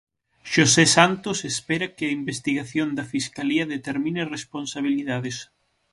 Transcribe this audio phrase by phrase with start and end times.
[0.53, 5.37] Xosé Santos espera que a investigación da Fiscalía determine responsabilidades.